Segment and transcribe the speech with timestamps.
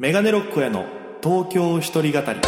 [0.00, 0.86] メガネロックへの
[1.22, 2.40] 東京一人語り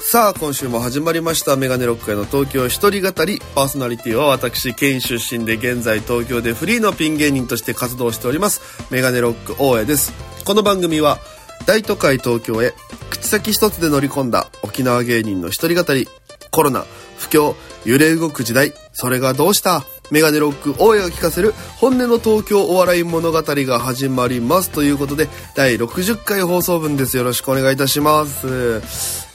[0.00, 1.56] さあ、今週も始まりました。
[1.56, 3.42] メガネロックへの東京一人語り。
[3.54, 8.62] パーソナリティは私、県出身で現在東京でフリーのピン芸人として活動しております。
[8.90, 10.14] メガネロック大江です。
[10.46, 11.18] この番組は、
[11.66, 12.74] 大都会東京へ
[13.10, 16.08] 口先一つで乗り込んだ沖縄芸人の一人語り。
[16.50, 16.84] コロナ、
[17.18, 17.54] 不況、
[17.86, 18.74] 揺れ動く時代。
[18.92, 19.84] それがどうした？
[20.10, 24.68] メガネロック大江が聞かせる本音の東京お笑い物語が始まります。
[24.68, 27.16] ということで、第60回放送分です。
[27.16, 28.46] よろしくお願いいたします。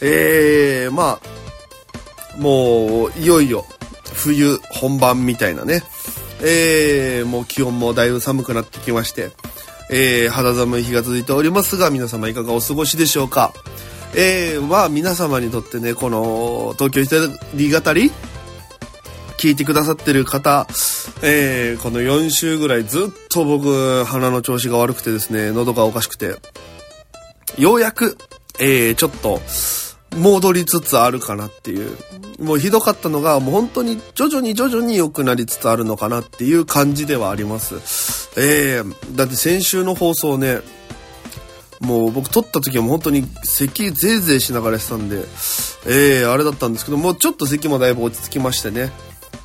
[0.01, 3.65] えー、まあ、もう、いよいよ、
[4.13, 5.81] 冬本番みたいなね。
[6.43, 9.31] えー、もう気温もだいぶ寒くなってきまして、
[9.89, 13.53] えー、肌寒い日が続いておりますが、皆様いかがお過ごしでしょうか？
[14.15, 17.09] えー、まあ皆様にとってね、この、東京一
[17.53, 18.11] 人語り？
[19.37, 20.65] 聞いてくださってる方、
[21.21, 26.35] えー、この4週ぐらいずっと僕、鼻の調子が悪くてですね、喉がおかしくて、
[27.57, 28.17] ようやく、
[28.59, 29.39] えー、ちょっと、
[30.15, 31.95] 戻りつつあるかなっていう。
[32.39, 38.29] もうひどかったのが、もう本当に徐々に徐々に良くなりつつあるのかなっていう感じではあります。
[38.37, 40.59] えー、だって先週の放送ね、
[41.79, 45.17] もう僕撮った時はも本当に咳ぜいぜいしながらやってたんで、
[45.85, 48.91] えー、あれだったんですけど、もうちょっと咳もだいぶ落ち着きましてね。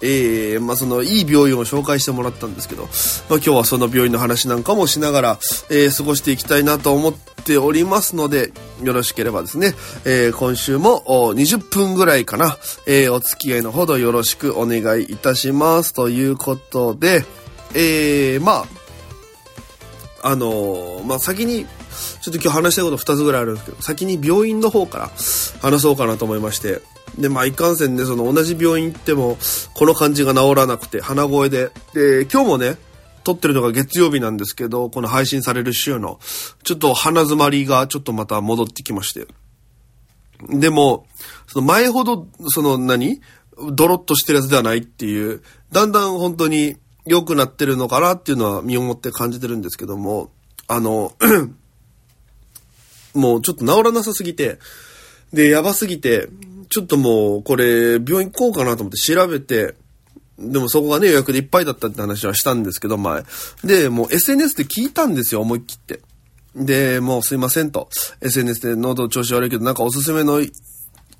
[0.02, 2.90] えー、まあそのいい病院を紹介してもらったんですけど、まあ
[3.28, 5.38] 今日はその病院の話なんかもしながら、
[5.70, 11.02] えー、過ごしていきたいなと思っておりますので、よろしければですね、えー、今週も
[11.34, 15.92] 20分ぐらいかな、えー、お付き合いのほどよろしくお願いいたします。
[15.92, 17.24] ということで、
[17.74, 18.66] えー、ま
[20.22, 21.66] あ、あのーまあ先に、
[22.22, 25.10] ちょっと今日話したいこと2つぐらいあるんですけど、先に病院の方から
[25.60, 26.80] 話そうかなと思いまして、
[27.18, 29.38] で、まあ、いかんせんね、その同じ病院行っても、
[29.74, 31.70] この感じが治らなくて、鼻声で。
[31.92, 32.78] で、今日もね、
[33.24, 36.18] 撮ってるのが月曜日なんですけど、この配信される週の、
[36.64, 39.26] ちょっと鼻詰まりがちょっとまた戻ってきまして。
[40.48, 41.06] でも、
[41.46, 43.20] その前ほど、その何
[43.72, 50.30] ドロッとしてるやつではないっていう、だんだん本当に良くなってるのかなっていうのは身をもって感じてるんですけども、
[50.66, 51.14] あの、
[53.14, 54.58] もうちょっと治らなさすぎて、
[55.32, 56.28] で、やばすぎて、
[56.72, 59.74] ちょっともう、これ、病院行こうかなと思って調べて、
[60.38, 63.24] でもそこがね、予約でいっぱいだったって話はしたんですけど、前。
[63.62, 66.00] で、もう SNS で聞いたんですよ、思い切って。
[66.56, 67.90] で、もうすいませんと。
[68.22, 70.50] SNS で喉調子悪いけど、なんかおすすめの咽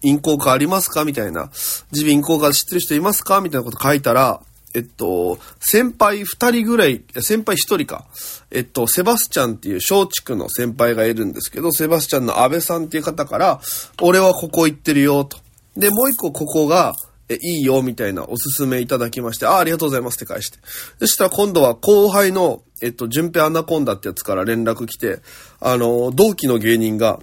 [0.03, 1.51] 喉科ありますかみたいな。
[1.93, 4.41] 耳鼻咽喉科知ってる人いますかみたいなこと書いたら、
[4.73, 8.07] えっと、先輩二人ぐらい、先輩一人か。
[8.55, 13.61] えっと、セバスチャンっていう松竹の先輩がいるんですけど、セバスチャンの安倍さんっていう方から、
[14.01, 15.39] 俺はここ行ってるよ、と。
[15.77, 16.95] で、もう一個ここが、
[17.31, 20.59] え、いいよ、みたいなおすすめいただきまして、あ、ありがとうございますって返して。
[20.99, 25.21] そしたら今度は後輩の、えっと、順平アナコンダってやつから連絡来て、
[25.61, 27.21] あの、同期の芸人が、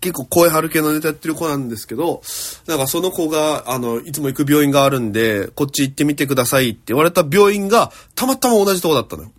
[0.00, 2.22] 結構声張る系のネタやってる子なんですけど、
[2.66, 9.30] なんかその子が、あの、いつも行く病院があるんで、こっち行ってみてくださいって言われた病院が、たまたま同じとこだったのよ。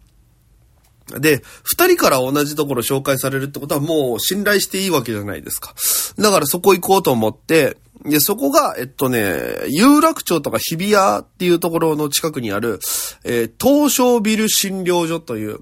[1.19, 5.73] で、二人から同じところ紹介されるってことはもう信頼していいわけじゃないですか。
[6.18, 9.35] だからそこ行こうと思って、で、そこが、えっとね、
[9.69, 12.79] 有楽町とか日比谷っていうところの近くにある、
[13.23, 15.59] えー東証ビル診療所という、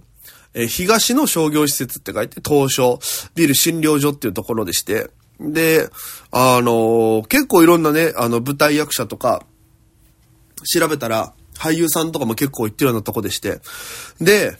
[0.53, 2.99] えー東の商業施設って書いて、東証
[3.35, 5.89] ビル診療所っていうところでして、で、
[6.31, 9.45] あのー結構いろんなね、あの、舞台役者とか、
[10.73, 13.59] 調べたら、俳優さんとかも結構行ってるようなとこでして、
[14.19, 14.57] で、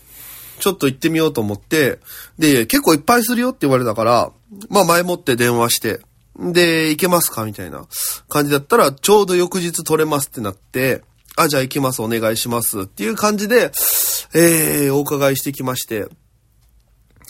[0.59, 1.99] ちょっと行ってみようと思って、
[2.37, 4.31] で、結構いっぱいするよって言われたから、
[4.69, 5.99] まあ前もって電話して、
[6.39, 7.85] で、行けますかみたいな
[8.29, 11.03] 感じだったら、ちょうど翌日取れますってなって、
[11.37, 13.71] あ、じゃあ行きます、お願いしますっていう感じで、
[14.33, 16.07] えー、お伺いしてきまして、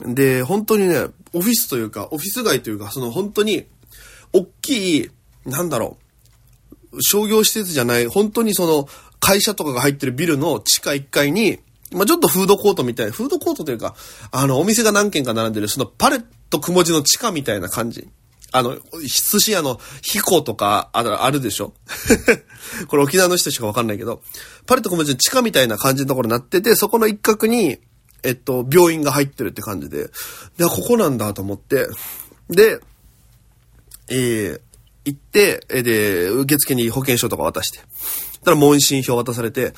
[0.06, 3.66] で、本当にね、オフィスというか、オフィス街というか、その本当に、
[4.34, 5.12] 大きい、
[5.46, 5.98] なんだろ
[6.92, 8.88] う、商業施設じゃない、本当にその、
[9.20, 11.60] 会社とかが入ってるビルの地下1階に、
[11.96, 13.96] まあ、ちょっとフードコートみたい、フードコートというか、
[14.32, 18.08] あの、お店が何軒か並んでる、そのパレットくも字の地下みたいな感じ。
[18.52, 21.74] あの、寿司屋の飛行とかあるでしょ？
[22.88, 24.22] これ沖縄の人しかわかんないけど、
[24.66, 27.80] パレットくも字の地下みたいな感じのところになってて、そこの一角に、
[28.24, 30.10] えっと、病院が入ってるって感じで、
[30.58, 31.88] いや、ここなんだと思って、
[32.50, 32.80] で、
[34.08, 34.62] えー、
[35.06, 37.80] 行って、で、受付に保険証とか渡して。
[38.46, 39.74] たら問診票渡されて、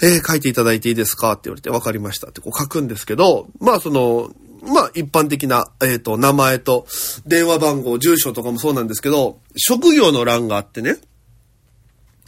[0.00, 1.32] えー、書いていただいていいですか？
[1.32, 4.30] って言われて、わかりましたってこう書くんですけど、まあその、
[4.62, 6.86] まあ、一般的な、えっ、と、名前と、
[7.26, 10.98] 電話番号、住所とかもそうなんですけど、職業の欄があってね。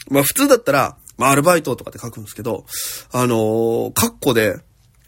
[0.09, 2.65] まあ、普通だったら、まあ、アルバイトとかって書くんですけど、
[3.12, 4.56] あのー、カッコで、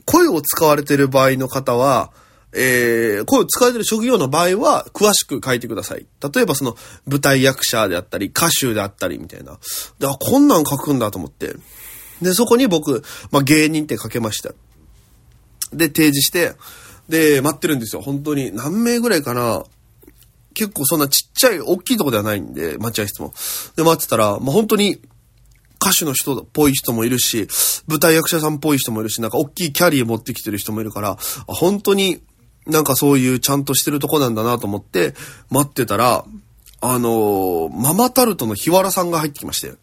[0.04, 2.12] 声を使われてる場合の方は、
[2.56, 6.06] えー、声を使われてる職業の場合は、詳しく書いてください。
[6.34, 9.58] 例えばその、舞台役者であったり、歌手であったり、みたいな。
[9.98, 11.54] で、あ、こんなん書くんだと思って。
[12.22, 13.02] で、そこに僕、
[13.32, 14.50] まあ、芸人って書けました。
[15.72, 16.54] で、提示して、
[17.08, 18.02] で、待ってるんですよ。
[18.02, 18.52] 本当に。
[18.52, 19.64] 何名ぐらいかな
[20.54, 23.34] 結構そんなちっちゃい、大きいとこではないんで、待合室も。
[23.76, 25.00] で、待ってたら、まあ、本当に、
[25.82, 27.46] 歌手の人っぽい人もいるし、
[27.88, 32.22] 舞台役者さんっぽい人もいるし、なんか大きいキャリー持ってきてる人もいるから、本当に
[32.66, 35.14] なんかそういうちゃんとしてるとこなんだなと思って
[35.50, 36.24] 待ってたら、
[36.80, 39.74] あのー、ママタルトの日原さんが入ってきまして。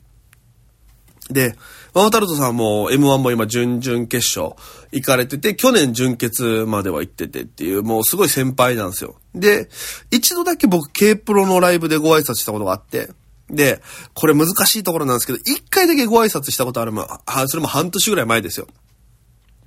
[1.29, 1.55] で、
[1.93, 4.55] ママタルトさんも M1 も今準々決勝
[4.91, 9.15] 行かれてて、去年準決までは行っててっていう、もうすごい先輩なんですよ。
[9.33, 9.69] で、
[10.09, 13.09] 一度だけ僕 K プロのライブでご挨拶したことがあって、
[13.49, 13.81] で、
[14.13, 17.07] これ難しいところなんですけど、一回だけご挨拶したことあるも、
[17.47, 18.67] それも半年ぐらい前ですよ。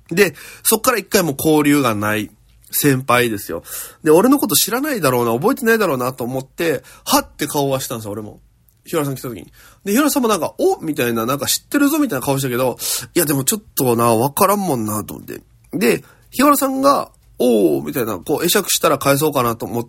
[0.09, 2.31] で、そっから一回も交流がない
[2.75, 3.63] 先輩ですよ。
[4.03, 8.39] で、俺のこと知らないだろうな、覚えてないだろうなと思って、はって顔はしたんですよ、俺も。
[8.85, 9.51] 日原さん来た時に。
[9.83, 12.77] で、日原さんもなんか、おみたいな、なんか知ってるぞみたいな顔したけど、
[13.15, 15.41] いやでもちょっとな、わからんもんな、と思って。
[15.73, 19.87] で、日原さんが、おーみたいな、こう、会釈したら返そうかなと思っ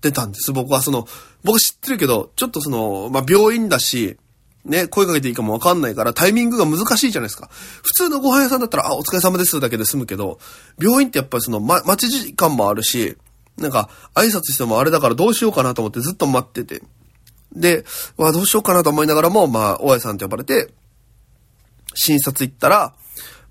[0.00, 0.52] てたんです。
[0.52, 1.06] 僕はその、
[1.44, 4.16] 僕知ってるけど、ちょっとその、まあ、病院だし、
[4.64, 7.48] ね、声かけていいかもわかんないからタイミングが難しいじゃないですか。
[7.50, 10.38] 普通のご飯屋さんだったら、あ、お疲れ様ですだけで済むけど、
[10.80, 13.16] 病院ってやっぱりその、ま、待ち時間もあるし、
[13.56, 16.82] なんか、挨拶してもあれだからどうしようかなと思ってずっと待ってて。
[17.54, 17.84] で、
[18.16, 20.72] わ、どうしようかなと思いながらも、まあ、大家さんって呼ばれて、
[21.94, 22.94] 診察行ったら、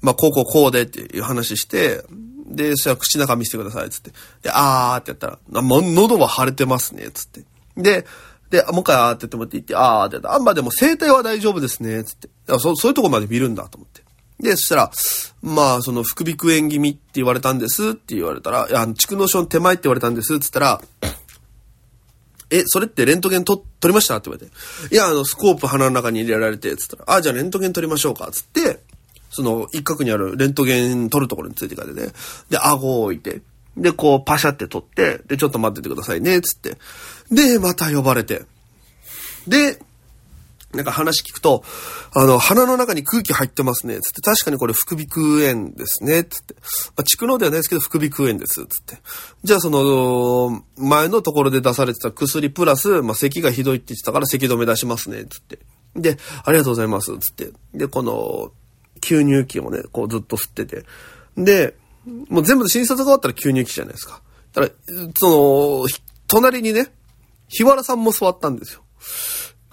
[0.01, 2.03] まあ、こうこうこうでっていう話して、
[2.47, 4.11] で、そしたら口中見せてください、つって。
[4.41, 7.43] で、あーってやったら、も喉は腫れてますね、つって。
[7.77, 8.05] で、
[8.51, 12.29] で、もう一回あーって言ってもって言って、あーって言った、あんまでも声帯は大丈夫ですね、つって。
[12.59, 14.03] そそういうとこまで見るんだと思って。
[14.39, 14.91] で、そしたら、
[15.41, 20.81] まあ、その、副鼻腔炎気味って言われたんですって言われたら、いや、蓄膿症の手前って言われたんですって言ったら、
[22.49, 24.17] え、それってレントゲンと取りました？
[24.17, 24.45] って言われ
[24.89, 24.93] て。
[24.93, 28.81] いや、あの、スコープ鼻の中に入れられて、つったら、あ、じゃあレントゲン取りましょうか、つって、
[29.29, 32.11] その、一角にあるレントゲン取るところについてかれてね、
[32.49, 33.41] で、顎を置いて、
[33.77, 36.77] で、こう、パシャって取って、で、ちょっと待っててくださいね、つって。
[37.31, 38.43] で、また呼ばれて。
[39.47, 39.79] で、
[40.73, 41.63] なんか話聞くと、
[42.13, 45.21] あの、鼻の中に空気入ってますね、つって、確かにこれ副鼻腔
[45.53, 46.55] 炎ですね、つって。
[46.55, 46.61] ま
[46.97, 48.97] あ、蓄膿ではないですけど、副鼻腔炎です、つって。
[49.43, 55.59] じゃあその、前のところで出されてた薬プラス、まあ、咳がひどいって言ってたから咳止め出しますね、つって。
[55.95, 57.51] で、ありがとうございます、つって。
[57.73, 58.51] で、この、
[59.01, 60.85] 吸入器をね、こうずっと吸ってて。
[61.35, 61.75] で、
[62.29, 64.21] もう全部診察が終わったら吸入器じゃないですか。
[64.53, 65.87] だから、その、
[66.27, 66.91] 隣にね、
[67.51, 68.81] 日原さんも座ったんですよ。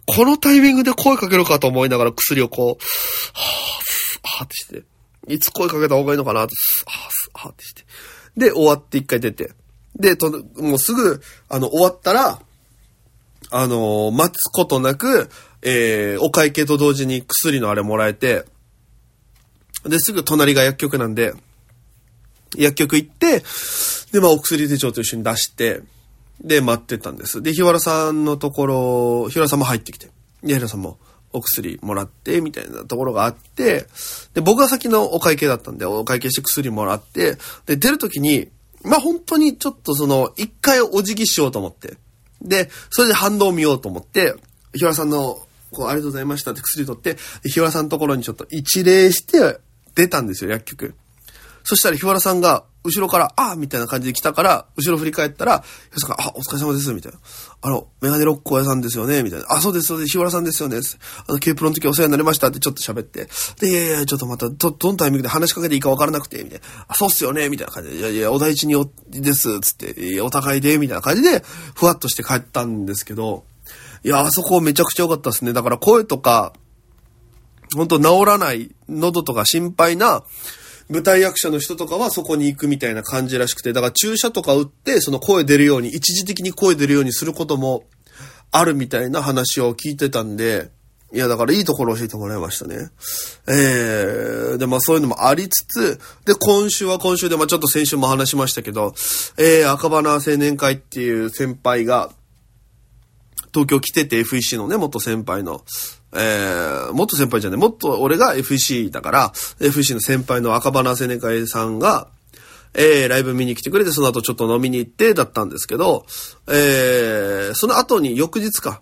[0.06, 4.82] このタイミングで声かけるかと思いながら薬をこう、はぁ、はぁってして、
[5.28, 6.54] いつ声かけた方がいいのかなと、
[6.86, 7.84] はぁ、はぁってして。
[8.36, 9.52] で、終わって一回出て。
[9.96, 12.40] で、と、もうすぐ、あの、終わったら、
[13.50, 15.28] あのー、待つことなく、
[15.62, 18.44] えー、お会計と同時に薬のあれもらえて、
[19.84, 21.34] で、すぐ隣が薬局なんで、
[22.56, 23.42] 薬局行って、
[24.12, 25.82] で、まあ、お薬手帳と一緒に出して、
[26.40, 27.42] で、待ってたんです。
[27.42, 30.06] で、日原さんのところ、日原さんも入ってきて、
[30.42, 30.98] で、日原さんも
[31.32, 33.86] お薬もらって、みたいなところがあって、
[34.34, 38.48] で、僕が先のお会計だったんで、お会計して薬もらって、で、出るときに、
[38.82, 41.96] まあ、本当にちょっとその、一回お辞儀しようと思って、
[42.40, 44.34] で、それで反応を見ようと思って、
[44.72, 45.40] 日原さんの、
[45.72, 49.58] こう、ありがとうございましたって薬取って、日原さんのところにちょっと一礼して
[49.94, 50.94] 出たんですよ、薬局。
[51.64, 55.62] そしたら日原さんが、後ろから、あみたいな感じで来たから、後ろ振り返ったら、よ
[55.96, 57.18] さん、あ、お疲れ様です、みたいな。
[57.60, 59.46] あの、メガネロック屋さんですよね、みたいな。
[59.50, 60.78] あ、そうです、そうです、日原さんですよね。
[61.26, 63.28] あの、K プロの時お世話になりましたってちょっと喋って。
[63.60, 66.66] で、いやいや、ちょっとまた、ど、どのタイミングで話しかけていいかわからなくて、みたいな。
[66.88, 67.98] あ、そうっすよね、みたいな感じで。
[67.98, 73.44] いやいや、お大事にお、です、つって、お互いで、みたいな感じで、ふわっとして帰ったんですけど、
[74.04, 75.52] いや、あそこめちゃくちゃ良かったですね。
[75.52, 76.52] だから声とか、
[77.74, 80.22] 本当治らない喉とか心配な
[80.88, 87.84] 舞台役者の人とかはそこに行くみたいな感じらしくて、だから注射とか打って、その声出るように、一時的に声出るようにすることも
[88.50, 90.70] あるみたいな話を聞いてたんで、
[91.12, 92.90] いや、だからいいところ教えてもらいましたね。
[93.48, 98.94] えー、で、まあそういうのもありつつ、で、今週は今週で、まあちょっと先週も話しましたけど、
[99.38, 102.10] えー、赤花青年会っていう先輩が、
[103.54, 105.64] 東京来てて FEC のね、元先輩の、
[106.14, 112.08] えー、もっと先輩じゃない、もっと俺が FC だから、FC の先輩の赤花青年会さんが、
[112.74, 116.06] えー、ライブ見に来てくれて、その後ちょっと飲みに行ってだったんですけど、
[116.48, 118.80] えー、その後に翌日か。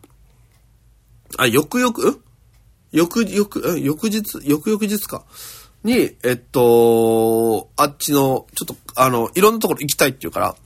[1.39, 2.21] あ、翌々、ん
[2.93, 5.25] 翌、翌、翌日、翌々日か。
[5.85, 10.57] に、えっと、あっちの、ちょっと、あの、いろんなところ行きたいって言うから、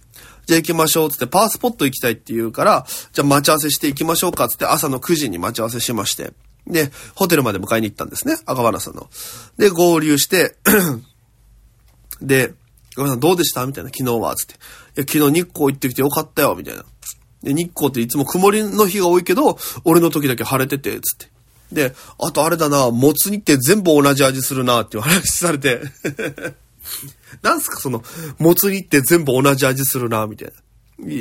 [0.46, 6.32] じゃあ行きましょうつって、パワースポット行きたいって言うから、じゃあ待ち合わせして行きましょうかつって朝の9時に待ち合わせしまして。
[6.66, 8.36] で、ホテルまで迎えに行ったんですね。
[8.46, 9.08] 赤花さんの。
[9.58, 10.56] で、合流して
[12.22, 12.54] で、
[12.92, 13.66] 赤花さんどうでした？
[13.66, 14.54] みたいな、昨日はつって。
[14.54, 14.56] い
[14.96, 16.84] や、昨日日光行ってきてよかったよ、みたいな。
[17.42, 21.30] で、日光っていつも曇りの日が多いけど、俺の時だけ晴れてて、つって。
[21.72, 25.80] で、あとあれだな、もつ煮って全部同じ味するな、っていう話されて。
[27.42, 28.02] なんすか、その、
[28.38, 30.54] もつ煮って全部同じ味するな、みたいな。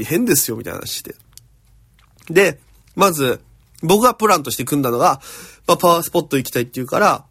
[0.06, 1.16] 変ですよ、みたいな話して。
[2.30, 2.60] で、
[2.96, 3.40] まず、
[3.84, 5.22] 僕がプランとして組んだのが、
[5.68, 7.26] まあ、パワースポット行きたいって言うから、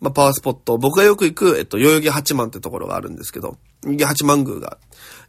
[0.00, 4.78] まあ、パワースポット、僕がよく行く、えっと、代々木八幡ってところがあるんですけど、代々木八幡宮が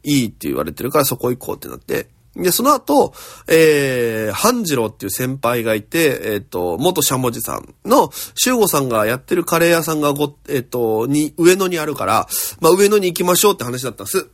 [0.02, 3.14] いいって言われてるからそこ行こうってなって、で、その後、
[3.48, 12.28] えー、半次郎っていう先輩がいて、えっ、ー、と、元しゃもじさんの、修吾さんがやってるカレー屋さんがご、えっ、ー、と、に、上野にあるから、
[12.60, 14.28] まあ、上野に行きましょうって話だったんです。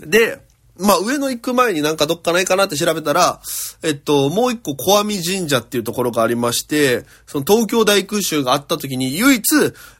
[0.00, 0.40] で、
[0.78, 3.40] まあ、上野行く前になんかどっかないかなって調べたら、
[3.82, 9.42] えっと、もう一個小網神社っていうところがありまして、その東京大空襲があった時に唯一、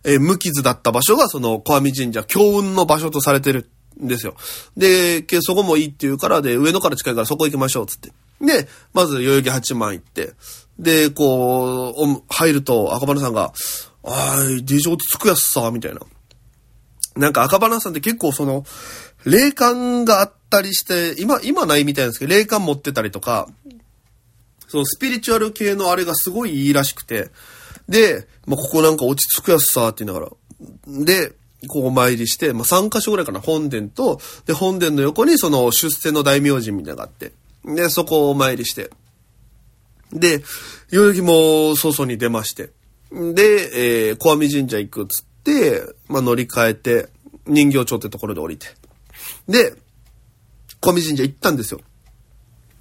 [0.05, 3.69] えー、無傷だった場所がその小網神社、強運の場所とされてる
[4.01, 4.37] んですよ。
[4.77, 8.13] で、そこもいいって言うから、で、上野から近いからそこ行きましょう、つって。
[8.41, 10.33] で、まず代々木八幡行って、
[10.79, 13.53] で、こう、入ると赤羽さんが、
[14.05, 16.01] あーい、デジョーつくやつさ、みたいな。
[17.17, 18.65] なんか赤羽さんって結構その、
[19.25, 23.49] 霊感があってたりして、今、今ないみたいなんですけど、霊感持ってたりとか、
[24.69, 27.31] そのスピリチュアル系のあれがすごいいいらしくて、
[27.89, 31.05] で、まあ、ここなんか落ち着くやつさ、って言いながら。
[31.05, 31.33] で、
[31.67, 37.33] こうお参りして、まあ、3箇所ぐらいかな、本殿と、で、本殿の横にその出世の大名人みたいなのがあって、
[37.65, 38.91] で、そこをお参りして、
[40.13, 40.43] で、
[40.91, 42.71] 代々木も早々に出まして、
[43.11, 47.09] で、えー、小網神社行くっつって、まあ、乗り換えて、
[47.47, 48.67] 人形町ってところで降りて。
[49.49, 49.75] で、
[50.81, 51.81] 小網神社行ったんですよ。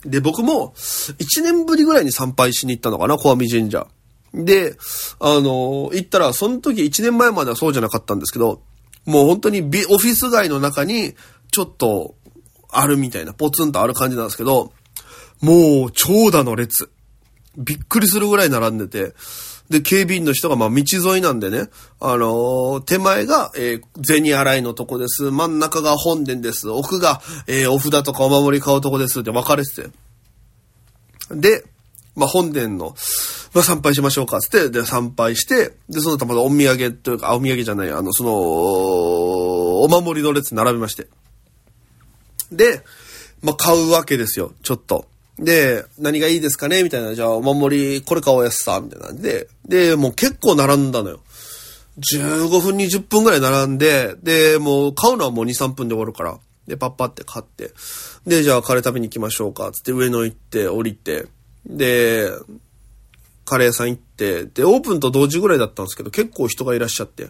[0.06, 3.88] で、僕も、1年ぶりぐらいに参拝しに行ったのかな、小網神社。
[4.34, 4.78] で、
[5.20, 8.62] あの、行ったら、その時1年前まではそうじゃなかったんですけど、
[9.06, 11.16] もう本当にビオフィス街の中に、
[11.52, 12.16] ちょっと、
[12.70, 14.74] あるみたいな、ポツンとある感じなんですけど、
[15.42, 16.90] もう、長蛇の列。
[17.58, 19.16] びっくりするぐらい並んでて、
[19.70, 20.84] で、警備員の人が、まあ、道
[21.14, 21.70] 沿いなんでね、
[22.00, 25.30] あのー、手前が、えー、銭洗いのとこです。
[25.30, 26.70] 真ん中が本殿です。
[26.70, 29.90] 奥が、えー、お札とかお守り買うとこですって分かれてて。
[31.32, 31.66] で、
[32.16, 32.96] まあ、本殿の、
[33.54, 38.32] まあ、参拝しましょうか、つって、で、参拝して、で、その後またお土産というか、お土産じゃない、あの、その、
[39.84, 41.08] お守りの列並びまして。
[42.52, 42.84] で、
[43.42, 45.06] まあ、買うわけですよ、ちょっと。
[45.40, 46.82] で、何がいいですかね？
[46.84, 47.14] みたいな。
[47.14, 49.48] じゃあ、お守り、これ買おうやすさ、みたいなんで。
[49.66, 51.20] で、もう結構並んだのよ。
[52.00, 56.40] 15分、20分ぐらい並んで、で、もう買うのはもう2、3分で終わるから。
[56.68, 57.72] で、パッパって買って。
[58.26, 59.72] で、じゃあ、カレー食べに行きましょうか。
[59.72, 61.28] つって上野行って、降りて。
[61.66, 62.30] で、
[63.46, 67.30] カレー屋さん行って、で、オープンと同時ぐらいだったんですけど、結構人がいらっしゃって。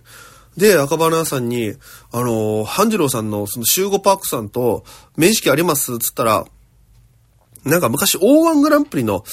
[0.57, 1.75] で、赤羽さんに、
[2.11, 4.83] あの、半次郎さんのその集合パークさんと
[5.15, 5.99] 面識あります？
[5.99, 6.45] つったら、
[7.67, 9.23] なんか昔 O1 グランプリの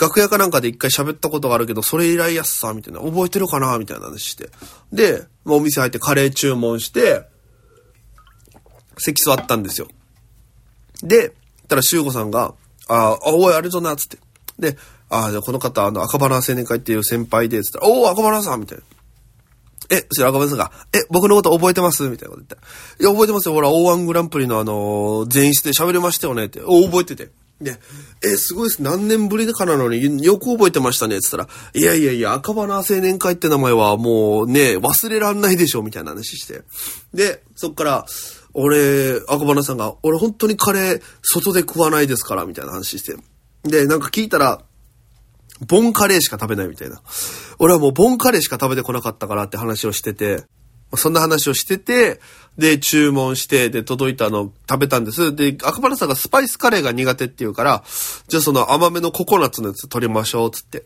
[0.00, 3.00] 楽屋かなんかで一回喋ったことがあるけど、それ以来やっさ、みたいな。
[3.00, 4.50] 覚えてるかなみたいな話して。
[4.92, 7.26] で、お店入ってカレー注文して、
[8.98, 9.88] 席座ったんですよ。
[11.02, 11.32] で、
[11.68, 12.54] たら、修吾さんが、
[12.88, 14.18] ああ、おい、ありがとうな、つって。
[14.58, 14.76] で、
[15.10, 18.84] ああ、じゃこの方、あの、赤羽青年会っていう先輩で、つったら、おお、赤羽さんみたいな。
[19.90, 22.08] え、それ赤羽さんが、え、僕のこと覚えてます？
[22.08, 22.56] みたいなこと言った。
[23.02, 23.54] いや、覚えてますよ。
[23.54, 26.60] ほら、O1 グランプリのあの、前室で喋りましたよねって。
[26.62, 27.30] お、覚えてて。
[27.60, 27.80] で、
[28.22, 28.82] え、すごいです。
[28.82, 31.20] 何年ぶりかなのによく覚えてましたね。
[31.20, 36.62] つったら、いやいやいや、赤羽青年会って名前はもうね、忘れらんないでしょ、みたいな話して。
[37.12, 38.06] で、そっから、
[38.54, 43.16] 俺、赤羽さんが、俺本当にカレー、外で食わないですから、みたいな話して。
[43.64, 44.62] で、なんか聞いたら、
[45.66, 47.02] ボンカレーしか食べないみたいな。
[47.58, 50.44] 俺はもうボンカレーしか食べてこなかったからって話をしてて、
[50.96, 52.20] そんな話をしてて、
[52.56, 55.34] で、注文して、で、届いたの食べたんです。
[55.36, 57.84] で、赤羽さんがスパイスカレーが苦手って言うから、
[58.26, 60.84] じゃあその甘めのココナッツのやつ取りましょう、つって。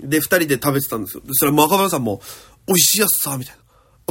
[0.00, 1.22] で、二人で食べてたんですよ。
[1.32, 2.22] それも赤羽さんも、
[2.66, 3.62] 美味しいやつさ、みたいな。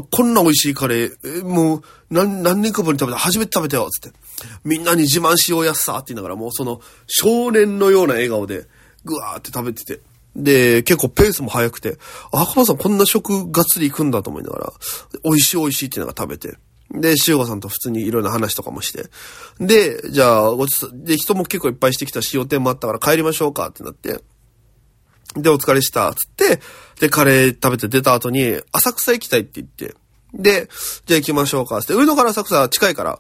[0.10, 3.20] こんな美味しいカレー、もう、何、何年かぶりに食べた？
[3.20, 4.18] 初めて食べたよ、つって。
[4.64, 8.68] みんなに自慢しようやすさ、って言いながら、もうその、少年のような笑顔で、
[9.06, 10.02] ぐわーって食べてて。
[10.36, 11.98] で、結構ペースも速くて、
[12.32, 14.74] あ赤羽さんこんな食がっつり行くんだと思いながら、
[15.24, 16.58] 美味しい美味しいって言いなが食べて。
[16.92, 19.06] で、しごさんと普通にいろんな話とかもして。
[19.60, 24.20] で、じゃあ、ごちそう、で、人も結構いっぱいしてきたし、予定もあったから帰りましょうかってなって。
[25.36, 26.62] で、お疲れした、つって、
[27.00, 29.96] で、カレー食べて出た後に、浅草行きたいって言って。
[30.34, 30.70] で、
[31.06, 33.20] じゃあ行きましょうか、つって、上野から浅草近いから、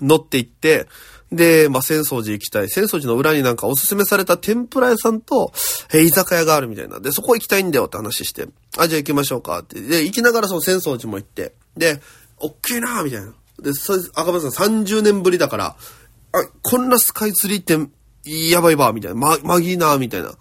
[0.00, 0.88] 乗って行って、
[1.36, 2.64] で、まあ、浅草寺行きたい。
[2.64, 5.52] 浅草寺の裏になんかおすすめされた天ぷら屋さんと、
[5.92, 6.98] えー居酒屋があるみたいな。
[7.00, 8.48] で、そこ行きたいんだよって話して。
[8.78, 9.80] あ、じゃあ行きましょうかって。
[9.80, 11.54] で、行きながらその浅草寺も行って。
[11.76, 12.00] で、
[12.38, 13.32] おっきいなみたいな。
[13.62, 15.76] で、そ、赤羽さん30年ぶりだから、
[16.32, 17.90] あ、こんなスカイツリーって、
[18.50, 19.16] やばいわ、みたいな。
[19.16, 20.32] ま、まぎーなみたいな。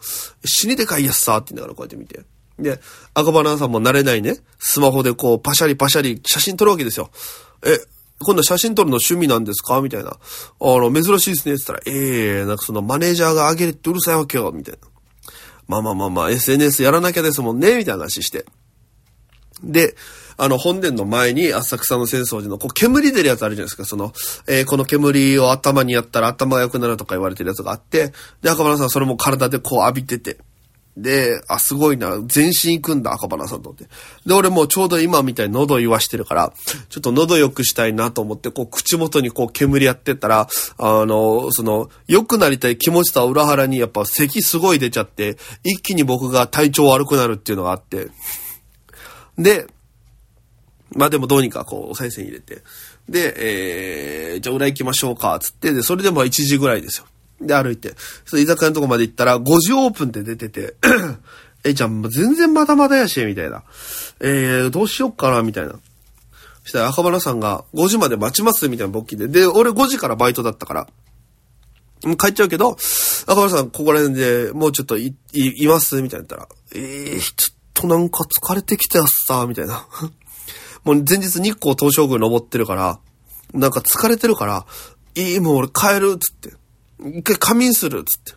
[0.43, 2.25] 死にでかいやつさ、って言いながらこうやって見て。
[2.59, 2.79] で、
[3.13, 7.11] 赤羽さんも慣れないね、スマホでこう、パシャリパシャリ写真撮るわけですよ。
[7.63, 7.79] え、
[8.19, 9.81] 今度写真撮るの趣味なんですか？
[9.81, 10.11] みたいな。
[10.11, 10.17] あ
[10.59, 11.55] の、珍しいですね。
[11.55, 14.51] って言ったら、ええなんかそのマネージャーがあげるってうるさいわけよ。
[14.53, 14.87] みたいな。
[15.67, 17.77] まあまあまあまあ、SNS やらなきゃですもんね。
[17.77, 18.45] みたいな話して。
[19.63, 19.95] で、
[20.37, 23.85] あの、本殿の前に浅草の浅草寺の、こう、煙出るやつあるじゃないですか。
[23.85, 24.13] その、
[24.47, 30.37] えーこの煙を頭にやったら頭が良くなるとか言われてるやつがあって、で、赤羽さんそれも体でこう浴びてて。
[30.97, 32.21] で、あ、すごいな。
[32.25, 33.89] 全身行くんだ、赤羽さんと思って。
[34.25, 36.53] で、俺もうちょうど今みたいに喉言わしてるから、
[36.89, 40.47] ちょっと喉良くしたいなと思って、こう、口元にこう、煙やってったら、
[40.77, 48.07] あの、その、良くなりたい気持ちとは裏腹に、やっぱ咳すごい出ちゃって、一気に僕が体調悪くなるっていうのがあって。
[49.37, 49.67] で、
[50.95, 52.63] まあでもどうにかこう、お賽銭入れて。
[53.09, 57.05] で、えー、じゃあ裏行きましょうか、つって、で、それでも1時ぐらいですよ。
[57.41, 57.95] で、歩いて。
[58.25, 60.75] それ居酒屋のとこまで行ったら、5時オープンって出てて、
[61.63, 63.63] え、じゃあもう全然まだまだやし、みたいな。
[64.19, 65.73] えー、どうしよっかな、みたいな。
[66.63, 69.27] そしたら赤羽さんが、5時まで待ちます、みたいな勃起で。
[69.27, 70.87] で、俺5時からバイトだったから、
[72.03, 72.77] もう帰っちゃうけど、
[73.27, 79.87] 赤羽さん、ここら辺でもうちょっとい、い、いますみたいな言ったら、えー、ちょっとなんか疲れてきたやつさ、みたいな。
[80.83, 82.99] もう前日日光東照宮登ってるから、
[83.53, 84.65] なんか疲れてるから、
[85.15, 86.53] いい、もう俺帰る、つって。
[86.99, 88.33] 一回仮眠する、つって。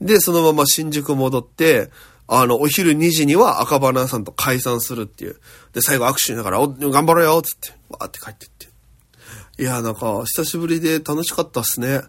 [0.00, 1.90] で、そのまま新宿戻って、
[2.26, 5.36] あの、お昼2時には赤羽さんと解散するっていう。
[5.72, 7.70] で、最後握手しながら、お、頑張ろうよっ、つって。
[7.90, 8.68] わーって帰ってって。
[9.58, 12.00] いや、なんか、久しぶりで楽しかったっすね。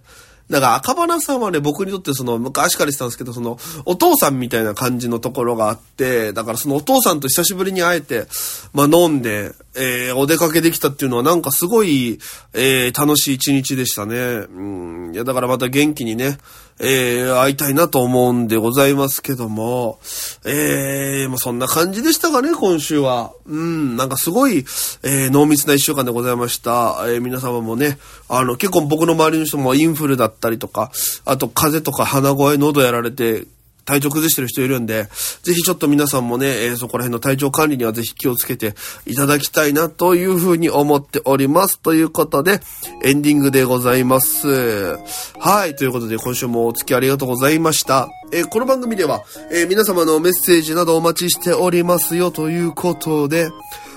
[0.49, 8.27] だから赤羽さんはね、僕にとってその、昔から言ってたんですけど、その、お父さんみたいな感じのところがあって、だからそのお父さんと久しぶりに会えて、
[8.73, 12.19] まあ飲んで、えー、お出かけできたっていうのはなんかすごい、
[12.53, 14.15] えー、楽しい一日でしたね。
[14.15, 14.61] う
[15.09, 15.11] ん。
[15.13, 16.37] いや、だからまた元気にね、
[16.79, 19.99] えー、会いたいなと思うんでございますけども、
[20.45, 23.33] えー、まあそんな感じでしたかね、今週は。
[23.45, 24.65] うん、なんかすごい、
[25.03, 26.97] えー、濃密な一週間でございました。
[27.07, 30.91] えー、皆様もね、あの、結構僕の周りの人もインフルだったりとか、
[31.25, 33.45] あと風邪とか鼻声、喉やられて、
[33.85, 35.07] 体調崩してる人いるんで、
[35.43, 38.73] ぜひちょっと皆さんもね、えーそこら辺の体調管理にはぜひ気をつけて
[39.05, 41.79] いただきたいなというふうに思っております。
[41.79, 42.61] ということで、
[43.03, 44.97] エンディングでございます。
[45.39, 48.09] はい、ということで今週もお付き合いありがとうございました。
[48.31, 53.49] えーこの番組では、えー皆様のメッセージなどお待ちしておりますよということで、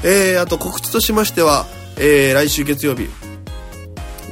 [0.03, 1.65] えー、あと告知としましては、
[1.97, 3.07] えー、来週月曜日、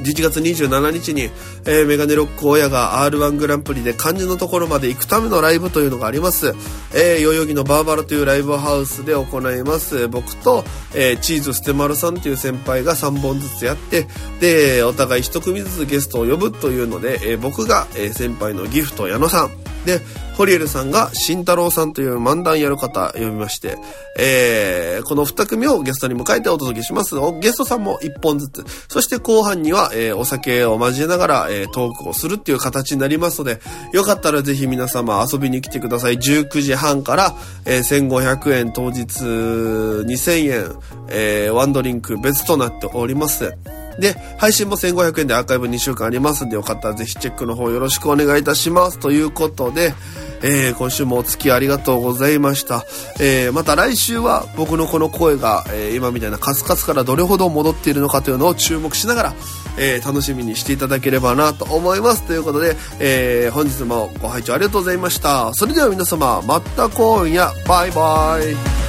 [0.04, 1.22] 11月27日に、
[1.66, 6.54] えーメガネロック親が R1 グランプリで漢字のところまで行くためのライブというのがあります。
[6.94, 10.08] えー、代々木のバーバラというライブハウスで行います。
[10.08, 10.64] 僕と、
[10.94, 14.06] えーチーズステマルさんという先輩が3本ずつやって、
[14.40, 19.50] で、お互い1組ずつゲストを呼ぶというので、えー僕が、えー先輩のギフト矢野さん、
[19.84, 20.00] で、
[20.34, 23.76] ホリエルさんが慎太郎さんという漫談やる方呼びまして、
[24.18, 27.14] えーこの二組をゲストに迎えてお届けします。
[27.40, 28.64] ゲストさんも一本ずつ。
[28.88, 33.60] そして後半には、えーお酒を交えながら、えートークをするっていう形になりますので、
[33.92, 36.16] よかったらぜひ皆様遊びに来てください。
[36.16, 37.34] 19時半から、
[37.66, 40.72] えー1500円当日2000円、
[41.08, 43.52] えーワンドリンク別となっております。
[43.98, 48.98] で、配信も1500円でアーカイブ2週間ありますんで、よかったらぜひチェックの方よろしくお願いいたします。
[48.98, 49.94] ということで、
[50.42, 52.84] えー今週もお付き合いありがとうございました。
[53.20, 59.34] えーまた来週は僕のこの声が、えー今みたいなカスカスからどれほど戻っているのかというのを注目しながら、
[59.78, 62.22] えー楽しみにしていただければなと思います。
[62.24, 65.54] ということで、えー本日もご拝聴ありがとうございました。
[65.54, 68.83] それでは皆様、また今夜、バイバイ。